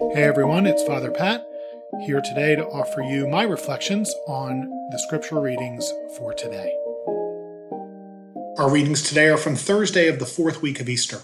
Hey 0.00 0.22
everyone, 0.22 0.64
it's 0.64 0.84
Father 0.84 1.10
Pat 1.10 1.44
here 2.06 2.20
today 2.20 2.54
to 2.54 2.64
offer 2.64 3.02
you 3.02 3.26
my 3.26 3.42
reflections 3.42 4.14
on 4.28 4.70
the 4.92 4.98
scripture 4.98 5.40
readings 5.40 5.92
for 6.16 6.32
today. 6.32 6.72
Our 8.58 8.70
readings 8.70 9.02
today 9.02 9.26
are 9.26 9.36
from 9.36 9.56
Thursday 9.56 10.06
of 10.06 10.20
the 10.20 10.24
fourth 10.24 10.62
week 10.62 10.78
of 10.78 10.88
Easter. 10.88 11.22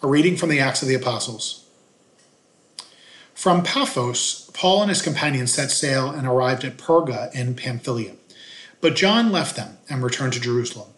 A 0.00 0.06
reading 0.06 0.36
from 0.36 0.48
the 0.48 0.60
Acts 0.60 0.82
of 0.82 0.86
the 0.86 0.94
Apostles. 0.94 1.66
From 3.34 3.64
Paphos, 3.64 4.48
Paul 4.54 4.82
and 4.82 4.88
his 4.88 5.02
companions 5.02 5.52
set 5.52 5.72
sail 5.72 6.08
and 6.08 6.24
arrived 6.24 6.62
at 6.62 6.76
Perga 6.76 7.34
in 7.34 7.56
Pamphylia. 7.56 8.12
But 8.80 8.94
John 8.94 9.32
left 9.32 9.56
them 9.56 9.78
and 9.90 10.04
returned 10.04 10.34
to 10.34 10.40
Jerusalem. 10.40 10.90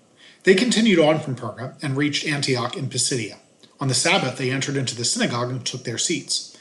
They 0.42 0.54
continued 0.54 0.98
on 0.98 1.20
from 1.20 1.34
Perga 1.34 1.82
and 1.82 1.96
reached 1.96 2.26
Antioch 2.26 2.76
in 2.76 2.90
Pisidia. 2.90 3.38
On 3.80 3.88
the 3.88 3.94
Sabbath, 3.94 4.36
they 4.36 4.50
entered 4.50 4.76
into 4.76 4.94
the 4.94 5.06
synagogue 5.06 5.50
and 5.50 5.64
took 5.64 5.84
their 5.84 5.98
seats. 5.98 6.53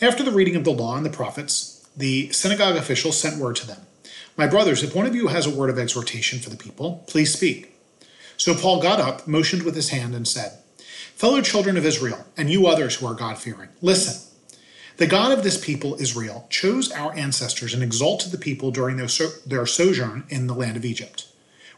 After 0.00 0.22
the 0.22 0.30
reading 0.30 0.54
of 0.54 0.62
the 0.62 0.70
law 0.70 0.96
and 0.96 1.04
the 1.04 1.10
prophets, 1.10 1.88
the 1.96 2.30
synagogue 2.30 2.76
officials 2.76 3.18
sent 3.18 3.40
word 3.40 3.56
to 3.56 3.66
them 3.66 3.80
My 4.36 4.46
brothers, 4.46 4.84
if 4.84 4.94
one 4.94 5.06
of 5.06 5.14
you 5.16 5.26
has 5.26 5.44
a 5.44 5.50
word 5.50 5.70
of 5.70 5.78
exhortation 5.78 6.38
for 6.38 6.50
the 6.50 6.56
people, 6.56 7.02
please 7.08 7.32
speak. 7.32 7.74
So 8.36 8.54
Paul 8.54 8.80
got 8.80 9.00
up, 9.00 9.26
motioned 9.26 9.64
with 9.64 9.74
his 9.74 9.88
hand, 9.88 10.14
and 10.14 10.28
said, 10.28 10.52
Fellow 11.16 11.40
children 11.40 11.76
of 11.76 11.84
Israel, 11.84 12.26
and 12.36 12.48
you 12.48 12.68
others 12.68 12.94
who 12.96 13.06
are 13.06 13.14
God 13.14 13.38
fearing, 13.38 13.70
listen. 13.82 14.24
The 14.98 15.08
God 15.08 15.36
of 15.36 15.42
this 15.42 15.62
people, 15.64 16.00
Israel, 16.00 16.46
chose 16.48 16.92
our 16.92 17.12
ancestors 17.14 17.74
and 17.74 17.82
exalted 17.82 18.30
the 18.30 18.38
people 18.38 18.70
during 18.70 18.98
their, 18.98 19.08
so- 19.08 19.32
their 19.44 19.66
sojourn 19.66 20.26
in 20.28 20.46
the 20.46 20.54
land 20.54 20.76
of 20.76 20.84
Egypt. 20.84 21.26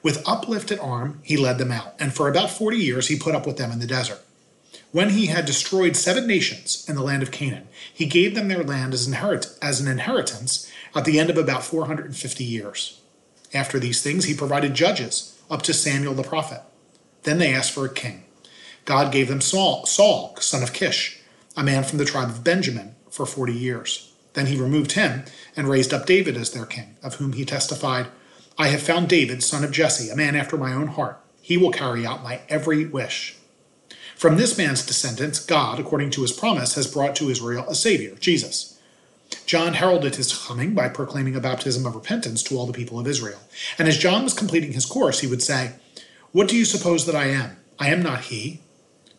With 0.03 0.29
uplifted 0.29 0.79
arm, 0.79 1.21
he 1.23 1.39
led 1.39 1.57
them 1.57 1.73
out, 1.73 1.95
and 1.99 2.13
for 2.13 2.29
about 2.29 2.51
40 2.51 2.77
years 2.77 3.09
he 3.09 3.19
put 3.19 3.35
up 3.35 3.47
with 3.47 3.57
them 3.57 3.73
in 3.73 3.79
the 3.79 3.87
desert. 3.87 4.21
When 4.93 5.11
he 5.11 5.27
had 5.27 5.47
destroyed 5.47 5.97
seven 5.97 6.27
nations 6.27 6.85
in 6.89 6.97
the 6.97 7.03
land 7.03 7.23
of 7.23 7.31
Canaan, 7.31 7.69
he 7.93 8.07
gave 8.07 8.35
them 8.35 8.49
their 8.49 8.65
land 8.65 8.93
as, 8.93 9.07
inherit- 9.07 9.57
as 9.63 9.81
an 9.81 9.87
inheritance 9.87 10.71
at 10.95 11.05
the 11.05 11.21
end 11.21 11.31
of 11.31 11.39
about 11.39 11.65
450 11.65 12.43
years. 12.43 13.01
After 13.55 13.79
these 13.79 14.03
things, 14.03 14.25
he 14.25 14.35
provided 14.35 14.75
judges 14.75 15.39
up 15.49 15.63
to 15.63 15.73
Samuel 15.73 16.15
the 16.15 16.23
prophet. 16.23 16.63
Then 17.23 17.39
they 17.39 17.55
asked 17.55 17.73
for 17.73 17.85
a 17.85 17.93
king. 17.93 18.25
God 18.85 19.13
gave 19.13 19.29
them 19.29 19.41
Saul, 19.41 19.87
Saul, 19.87 20.37
son 20.41 20.63
of 20.63 20.73
Kish, 20.73 21.21
a 21.57 21.63
man 21.63 21.85
from 21.85 21.99
the 21.99 22.05
tribe 22.05 22.29
of 22.29 22.43
Benjamin, 22.43 22.97
for 23.11 23.27
40 23.27 23.53
years. 23.53 24.13
Then 24.35 24.47
he 24.47 24.61
removed 24.61 24.93
him 24.93 25.25
and 25.57 25.69
raised 25.69 25.93
up 25.93 26.07
David 26.07 26.37
as 26.37 26.51
their 26.51 26.67
king, 26.67 26.97
of 27.03 27.17
whom 27.17 27.35
he 27.35 27.45
testified, 27.45 28.07
I 28.59 28.69
have 28.69 28.83
found 28.83 29.09
David, 29.09 29.43
son 29.43 29.65
of 29.65 29.71
Jesse, 29.71 30.11
a 30.11 30.17
man 30.17 30.37
after 30.37 30.57
my 30.57 30.73
own 30.73 30.89
heart. 30.89 31.21
He 31.41 31.57
will 31.57 31.71
carry 31.71 32.07
out 32.07 32.23
my 32.23 32.41
every 32.49 32.87
wish. 32.87 33.37
From 34.21 34.37
this 34.37 34.59
man's 34.59 34.85
descendants, 34.85 35.43
God, 35.43 35.81
according 35.81 36.11
to 36.11 36.21
his 36.21 36.31
promise, 36.31 36.75
has 36.75 36.87
brought 36.87 37.17
to 37.17 37.31
Israel 37.31 37.65
a 37.67 37.75
Savior, 37.75 38.17
Jesus. 38.17 38.79
John 39.47 39.73
heralded 39.73 40.17
his 40.17 40.37
coming 40.47 40.75
by 40.75 40.91
proclaiming 40.91 41.35
a 41.35 41.41
baptism 41.41 41.87
of 41.87 41.95
repentance 41.95 42.43
to 42.43 42.59
all 42.59 42.67
the 42.67 42.75
people 42.75 43.01
of 43.01 43.07
Israel. 43.07 43.39
And 43.79 43.89
as 43.89 43.97
John 43.97 44.23
was 44.23 44.35
completing 44.35 44.75
his 44.75 44.85
course, 44.85 45.21
he 45.21 45.27
would 45.27 45.43
say, 45.43 45.73
What 46.33 46.49
do 46.49 46.57
you 46.59 46.67
suppose 46.67 47.07
that 47.07 47.15
I 47.15 47.29
am? 47.29 47.57
I 47.79 47.89
am 47.89 48.03
not 48.03 48.25
he. 48.25 48.61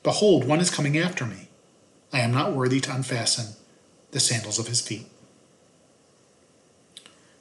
Behold, 0.03 0.47
one 0.47 0.59
is 0.59 0.69
coming 0.69 0.99
after 0.99 1.25
me. 1.25 1.47
I 2.13 2.19
am 2.19 2.31
not 2.31 2.53
worthy 2.53 2.79
to 2.81 2.93
unfasten 2.93 3.55
the 4.11 4.19
sandals 4.19 4.59
of 4.59 4.67
his 4.67 4.81
feet. 4.81 5.07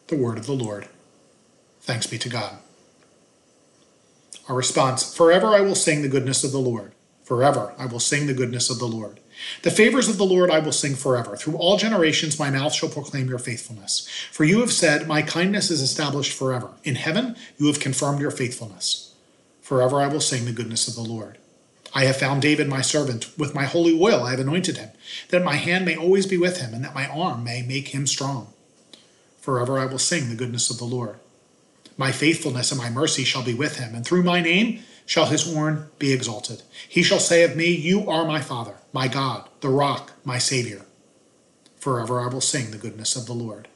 The 0.06 0.16
word 0.16 0.38
of 0.38 0.46
the 0.46 0.54
Lord. 0.54 0.88
Thanks 1.82 2.06
be 2.06 2.16
to 2.20 2.30
God. 2.30 2.56
Our 4.48 4.56
response 4.56 5.14
Forever 5.14 5.48
I 5.48 5.60
will 5.60 5.74
sing 5.74 6.00
the 6.00 6.08
goodness 6.08 6.42
of 6.42 6.52
the 6.52 6.58
Lord. 6.58 6.92
Forever 7.30 7.72
I 7.78 7.86
will 7.86 8.00
sing 8.00 8.26
the 8.26 8.34
goodness 8.34 8.70
of 8.70 8.80
the 8.80 8.88
Lord. 8.88 9.20
The 9.62 9.70
favors 9.70 10.08
of 10.08 10.18
the 10.18 10.26
Lord 10.26 10.50
I 10.50 10.58
will 10.58 10.72
sing 10.72 10.96
forever. 10.96 11.36
Through 11.36 11.58
all 11.58 11.76
generations 11.76 12.40
my 12.40 12.50
mouth 12.50 12.74
shall 12.74 12.88
proclaim 12.88 13.28
your 13.28 13.38
faithfulness. 13.38 14.08
For 14.32 14.42
you 14.42 14.58
have 14.58 14.72
said, 14.72 15.06
My 15.06 15.22
kindness 15.22 15.70
is 15.70 15.80
established 15.80 16.32
forever. 16.32 16.72
In 16.82 16.96
heaven 16.96 17.36
you 17.56 17.68
have 17.68 17.78
confirmed 17.78 18.20
your 18.20 18.32
faithfulness. 18.32 19.14
Forever 19.62 20.00
I 20.00 20.08
will 20.08 20.20
sing 20.20 20.44
the 20.44 20.50
goodness 20.50 20.88
of 20.88 20.96
the 20.96 21.08
Lord. 21.08 21.38
I 21.94 22.06
have 22.06 22.16
found 22.16 22.42
David 22.42 22.66
my 22.66 22.80
servant. 22.80 23.30
With 23.38 23.54
my 23.54 23.62
holy 23.62 23.96
oil 23.96 24.24
I 24.24 24.32
have 24.32 24.40
anointed 24.40 24.78
him, 24.78 24.90
that 25.28 25.44
my 25.44 25.54
hand 25.54 25.84
may 25.84 25.94
always 25.94 26.26
be 26.26 26.36
with 26.36 26.60
him, 26.60 26.74
and 26.74 26.84
that 26.84 26.96
my 26.96 27.06
arm 27.06 27.44
may 27.44 27.62
make 27.62 27.94
him 27.94 28.08
strong. 28.08 28.52
Forever 29.40 29.78
I 29.78 29.86
will 29.86 30.00
sing 30.00 30.30
the 30.30 30.34
goodness 30.34 30.68
of 30.68 30.78
the 30.78 30.84
Lord. 30.84 31.20
My 31.96 32.10
faithfulness 32.10 32.72
and 32.72 32.80
my 32.80 32.90
mercy 32.90 33.22
shall 33.22 33.44
be 33.44 33.54
with 33.54 33.76
him, 33.76 33.94
and 33.94 34.04
through 34.04 34.24
my 34.24 34.40
name 34.40 34.82
shall 35.10 35.26
his 35.26 35.52
horn 35.52 35.88
be 35.98 36.12
exalted. 36.12 36.62
He 36.88 37.02
shall 37.02 37.18
say 37.18 37.42
of 37.42 37.56
me, 37.56 37.66
You 37.66 38.08
are 38.08 38.24
my 38.24 38.40
Father, 38.40 38.76
my 38.92 39.08
God, 39.08 39.48
the 39.60 39.68
rock, 39.68 40.12
my 40.24 40.38
Savior. 40.38 40.82
Forever 41.80 42.20
I 42.20 42.28
will 42.28 42.40
sing 42.40 42.70
the 42.70 42.78
goodness 42.78 43.16
of 43.16 43.26
the 43.26 43.32
Lord. 43.32 43.66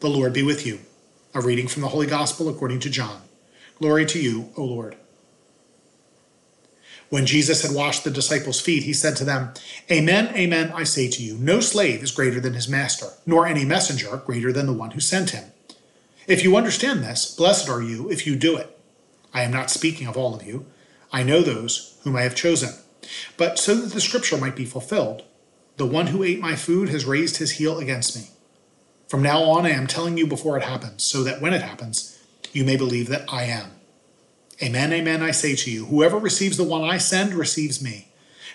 The 0.00 0.08
Lord 0.08 0.32
be 0.32 0.42
with 0.42 0.64
you. 0.64 0.78
A 1.34 1.42
reading 1.42 1.68
from 1.68 1.82
the 1.82 1.88
Holy 1.88 2.06
Gospel 2.06 2.48
according 2.48 2.80
to 2.80 2.90
John. 2.90 3.20
Glory 3.78 4.06
to 4.06 4.18
you, 4.18 4.48
O 4.56 4.64
Lord. 4.64 4.96
When 7.10 7.26
Jesus 7.26 7.60
had 7.60 7.76
washed 7.76 8.04
the 8.04 8.10
disciples' 8.10 8.62
feet, 8.62 8.84
he 8.84 8.94
said 8.94 9.14
to 9.16 9.24
them, 9.24 9.52
Amen, 9.90 10.34
amen, 10.34 10.72
I 10.74 10.84
say 10.84 11.10
to 11.10 11.22
you, 11.22 11.36
no 11.36 11.60
slave 11.60 12.02
is 12.02 12.12
greater 12.12 12.40
than 12.40 12.54
his 12.54 12.66
master, 12.66 13.08
nor 13.26 13.46
any 13.46 13.66
messenger 13.66 14.22
greater 14.24 14.54
than 14.54 14.64
the 14.64 14.72
one 14.72 14.92
who 14.92 15.00
sent 15.00 15.30
him. 15.30 15.51
If 16.26 16.44
you 16.44 16.56
understand 16.56 17.02
this, 17.02 17.34
blessed 17.34 17.68
are 17.68 17.82
you 17.82 18.10
if 18.10 18.26
you 18.26 18.36
do 18.36 18.56
it. 18.56 18.78
I 19.34 19.42
am 19.42 19.52
not 19.52 19.70
speaking 19.70 20.06
of 20.06 20.16
all 20.16 20.34
of 20.34 20.42
you. 20.42 20.66
I 21.12 21.22
know 21.22 21.42
those 21.42 21.98
whom 22.04 22.16
I 22.16 22.22
have 22.22 22.34
chosen. 22.34 22.70
But 23.36 23.58
so 23.58 23.74
that 23.74 23.92
the 23.92 24.00
scripture 24.00 24.36
might 24.36 24.56
be 24.56 24.64
fulfilled, 24.64 25.22
the 25.76 25.86
one 25.86 26.08
who 26.08 26.22
ate 26.22 26.40
my 26.40 26.54
food 26.54 26.88
has 26.90 27.04
raised 27.04 27.38
his 27.38 27.52
heel 27.52 27.78
against 27.78 28.16
me. 28.16 28.28
From 29.08 29.22
now 29.22 29.42
on, 29.42 29.66
I 29.66 29.70
am 29.70 29.86
telling 29.86 30.16
you 30.16 30.26
before 30.26 30.56
it 30.56 30.64
happens, 30.64 31.02
so 31.02 31.22
that 31.24 31.40
when 31.40 31.52
it 31.52 31.62
happens, 31.62 32.18
you 32.52 32.64
may 32.64 32.76
believe 32.76 33.08
that 33.08 33.30
I 33.32 33.44
am. 33.44 33.72
Amen, 34.62 34.92
amen, 34.92 35.22
I 35.22 35.32
say 35.32 35.56
to 35.56 35.70
you, 35.70 35.86
whoever 35.86 36.18
receives 36.18 36.56
the 36.56 36.64
one 36.64 36.82
I 36.82 36.98
send 36.98 37.34
receives 37.34 37.82
me, 37.82 38.08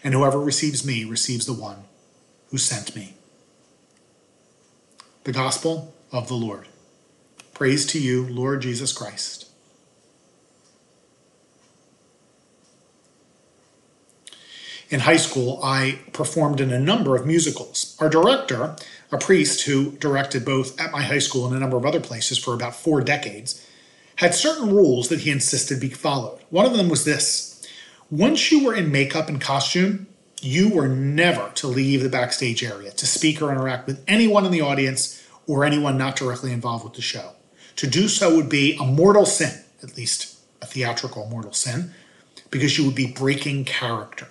and 0.04 0.14
whoever 0.14 0.40
receives 0.40 0.86
me 0.86 1.04
receives 1.04 1.46
the 1.46 1.54
one 1.54 1.84
who 2.50 2.58
sent 2.58 2.96
me. 2.96 3.16
The 5.26 5.34
Gospel 5.34 5.94
of 6.12 6.28
the 6.28 6.36
Lord. 6.36 6.68
Praise 7.58 7.88
to 7.88 8.00
you, 8.00 8.24
Lord 8.28 8.62
Jesus 8.62 8.94
Christ. 8.94 9.50
In 14.92 15.00
high 15.00 15.18
school, 15.18 15.60
I 15.64 16.02
performed 16.14 16.62
in 16.62 16.72
a 16.72 16.78
number 16.78 17.16
of 17.16 17.26
musicals. 17.26 17.98
Our 18.00 18.10
director, 18.10 18.76
a 19.12 19.18
priest 19.18 19.66
who 19.66 19.94
directed 19.94 20.46
both 20.46 20.80
at 20.80 20.92
my 20.92 21.02
high 21.02 21.18
school 21.18 21.48
and 21.48 21.56
a 21.56 21.60
number 21.60 21.78
of 21.78 21.86
other 21.88 22.00
places 22.00 22.38
for 22.38 22.54
about 22.54 22.76
four 22.76 23.02
decades, 23.02 23.66
had 24.18 24.36
certain 24.36 24.70
rules 24.70 25.10
that 25.10 25.22
he 25.22 25.32
insisted 25.32 25.80
be 25.80 25.90
followed. 25.90 26.40
One 26.52 26.68
of 26.68 26.78
them 26.78 26.90
was 26.90 27.06
this 27.06 27.68
once 28.12 28.52
you 28.52 28.66
were 28.66 28.76
in 28.76 28.92
makeup 28.92 29.30
and 29.30 29.42
costume, 29.42 30.06
you 30.44 30.70
were 30.70 30.88
never 30.88 31.50
to 31.56 31.66
leave 31.66 32.04
the 32.04 32.10
backstage 32.10 32.64
area 32.64 32.92
to 32.92 33.08
speak 33.08 33.42
or 33.42 33.52
interact 33.52 33.88
with 33.88 34.04
anyone 34.08 34.46
in 34.46 34.52
the 34.52 34.62
audience 34.62 35.28
or 35.48 35.66
anyone 35.66 35.98
not 35.98 36.16
directly 36.16 36.52
involved 36.52 36.84
with 36.84 36.94
the 36.94 37.02
show. 37.02 37.32
To 37.78 37.88
do 37.88 38.08
so 38.08 38.36
would 38.36 38.50
be 38.50 38.76
a 38.80 38.84
mortal 38.84 39.26
sin, 39.26 39.64
at 39.82 39.96
least 39.96 40.38
a 40.62 40.66
theatrical 40.66 41.28
mortal 41.30 41.54
sin, 41.54 41.94
because 42.50 42.78
you 42.78 42.86
would 42.86 42.96
be 42.96 43.08
breaking 43.08 43.66
character. 43.66 44.28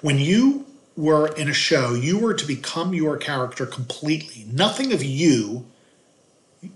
When 0.00 0.18
you 0.18 0.66
were 0.96 1.28
in 1.28 1.48
a 1.48 1.54
show, 1.54 1.92
you 1.92 2.18
were 2.18 2.34
to 2.34 2.46
become 2.46 2.94
your 2.94 3.18
character 3.18 3.66
completely. 3.66 4.46
Nothing 4.50 4.92
of 4.92 5.04
you, 5.04 5.66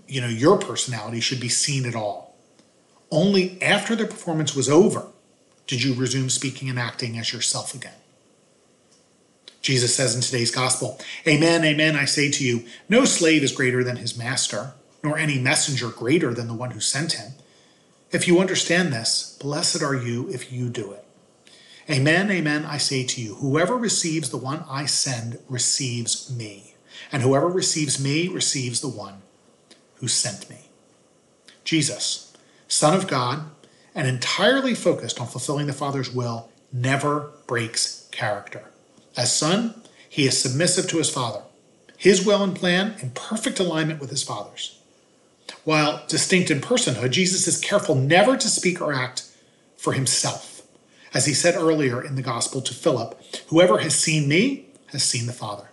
you 0.07 0.21
know, 0.21 0.27
your 0.27 0.57
personality 0.57 1.19
should 1.19 1.39
be 1.39 1.49
seen 1.49 1.85
at 1.85 1.95
all. 1.95 2.35
Only 3.11 3.61
after 3.61 3.95
the 3.95 4.05
performance 4.05 4.55
was 4.55 4.69
over 4.69 5.07
did 5.65 5.83
you 5.83 5.95
resume 5.95 6.29
speaking 6.29 6.69
and 6.69 6.77
acting 6.77 7.17
as 7.17 7.33
yourself 7.33 7.73
again. 7.73 7.93
Jesus 9.63 9.95
says 9.95 10.13
in 10.13 10.21
today's 10.21 10.51
gospel, 10.51 10.99
Amen, 11.27 11.63
amen, 11.63 11.95
I 11.95 12.05
say 12.05 12.29
to 12.29 12.43
you, 12.43 12.65
no 12.87 13.05
slave 13.05 13.41
is 13.41 13.51
greater 13.51 13.83
than 13.83 13.95
his 13.95 14.15
master 14.15 14.73
nor 15.05 15.17
any 15.17 15.37
messenger 15.37 15.89
greater 15.89 16.33
than 16.33 16.47
the 16.47 16.53
one 16.53 16.71
who 16.71 16.79
sent 16.79 17.13
him. 17.13 17.33
If 18.11 18.27
you 18.27 18.39
understand 18.39 18.91
this, 18.91 19.37
blessed 19.39 19.83
are 19.83 19.95
you 19.95 20.27
if 20.29 20.51
you 20.51 20.67
do 20.67 20.91
it. 20.91 21.05
Amen, 21.87 22.31
amen, 22.31 22.65
I 22.65 22.79
say 22.79 23.03
to 23.03 23.21
you, 23.21 23.35
whoever 23.35 23.77
receives 23.77 24.31
the 24.31 24.37
one 24.37 24.65
I 24.67 24.87
send 24.87 25.37
receives 25.47 26.35
me, 26.35 26.73
and 27.11 27.21
whoever 27.21 27.47
receives 27.47 28.03
me 28.03 28.27
receives 28.27 28.81
the 28.81 28.87
one 28.87 29.21
who 29.97 30.07
sent 30.07 30.49
me. 30.49 30.69
Jesus, 31.63 32.33
Son 32.67 32.95
of 32.95 33.07
God, 33.07 33.45
and 33.93 34.07
entirely 34.07 34.73
focused 34.73 35.21
on 35.21 35.27
fulfilling 35.27 35.67
the 35.67 35.73
Father's 35.73 36.11
will, 36.11 36.49
never 36.73 37.31
breaks 37.45 38.07
character. 38.11 38.63
As 39.15 39.31
Son, 39.31 39.75
he 40.09 40.25
is 40.25 40.41
submissive 40.41 40.87
to 40.87 40.97
his 40.97 41.11
Father, 41.11 41.43
his 41.95 42.25
will 42.25 42.43
and 42.43 42.55
plan 42.55 42.95
in 43.01 43.11
perfect 43.11 43.59
alignment 43.59 44.01
with 44.01 44.09
his 44.09 44.23
Father's. 44.23 44.79
While 45.65 46.03
distinct 46.07 46.51
in 46.51 46.61
personhood, 46.61 47.09
Jesus 47.09 47.47
is 47.47 47.59
careful 47.59 47.95
never 47.95 48.37
to 48.37 48.47
speak 48.47 48.79
or 48.79 48.93
act 48.93 49.23
for 49.75 49.93
himself. 49.93 50.61
As 51.13 51.25
he 51.25 51.33
said 51.33 51.55
earlier 51.55 52.03
in 52.03 52.15
the 52.15 52.21
gospel 52.21 52.61
to 52.61 52.73
Philip, 52.73 53.19
whoever 53.47 53.79
has 53.79 53.95
seen 53.95 54.29
me 54.29 54.67
has 54.91 55.03
seen 55.03 55.25
the 55.25 55.33
Father. 55.33 55.69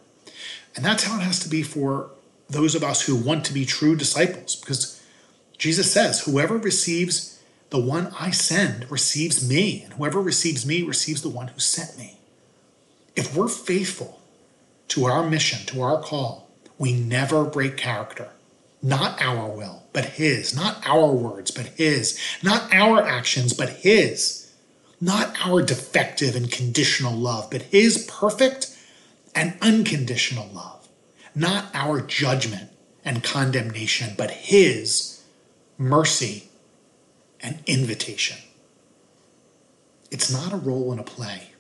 And 0.75 0.83
that's 0.85 1.05
how 1.05 1.19
it 1.19 1.23
has 1.23 1.39
to 1.41 1.49
be 1.49 1.63
for 1.63 2.11
those 2.49 2.75
of 2.75 2.83
us 2.83 3.03
who 3.03 3.15
want 3.15 3.45
to 3.45 3.53
be 3.53 3.67
true 3.67 3.95
disciples, 3.95 4.57
because 4.57 5.03
Jesus 5.59 5.93
says, 5.93 6.25
whoever 6.25 6.57
receives 6.57 7.43
the 7.69 7.81
one 7.81 8.15
I 8.19 8.31
send 8.31 8.91
receives 8.91 9.47
me, 9.47 9.83
and 9.83 9.93
whoever 9.95 10.21
receives 10.21 10.65
me 10.65 10.83
receives 10.83 11.23
the 11.23 11.29
one 11.29 11.49
who 11.49 11.61
sent 11.61 11.99
me. 11.99 12.19
If 13.15 13.37
we're 13.37 13.49
faithful 13.49 14.21
to 14.89 15.05
our 15.05 15.29
mission, 15.29 15.67
to 15.67 15.83
our 15.83 16.01
call, 16.01 16.49
we 16.79 16.93
never 16.93 17.45
break 17.45 17.77
character. 17.77 18.31
Not 18.83 19.23
our 19.23 19.49
will, 19.49 19.85
but 19.93 20.05
His. 20.05 20.57
Not 20.57 20.83
our 20.85 21.13
words, 21.13 21.51
but 21.51 21.67
His. 21.67 22.19
Not 22.43 22.73
our 22.75 23.01
actions, 23.03 23.53
but 23.53 23.69
His. 23.69 24.53
Not 25.01 25.37
our 25.45 25.63
defective 25.63 26.35
and 26.35 26.51
conditional 26.51 27.17
love, 27.17 27.51
but 27.51 27.63
His 27.63 28.07
perfect 28.11 28.77
and 29.35 29.55
unconditional 29.61 30.49
love. 30.53 30.89
Not 31.35 31.67
our 31.75 32.01
judgment 32.01 32.71
and 33.05 33.23
condemnation, 33.23 34.15
but 34.17 34.31
His 34.31 35.23
mercy 35.79 36.49
and 37.41 37.61
invitation. 37.67 38.39
It's 40.11 40.31
not 40.31 40.53
a 40.53 40.57
role 40.57 40.93
in 40.93 40.99
a 40.99 41.05
play. 41.05 41.53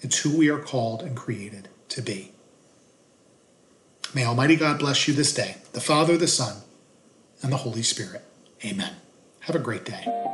It's 0.00 0.18
who 0.18 0.36
we 0.36 0.50
are 0.50 0.58
called 0.58 1.02
and 1.02 1.16
created 1.16 1.68
to 1.90 2.02
be. 2.02 2.33
May 4.14 4.24
Almighty 4.24 4.54
God 4.54 4.78
bless 4.78 5.08
you 5.08 5.14
this 5.14 5.34
day, 5.34 5.56
the 5.72 5.80
Father, 5.80 6.16
the 6.16 6.28
Son, 6.28 6.62
and 7.42 7.52
the 7.52 7.56
Holy 7.56 7.82
Spirit. 7.82 8.22
Amen. 8.64 8.94
Have 9.40 9.56
a 9.56 9.58
great 9.58 9.84
day. 9.84 10.33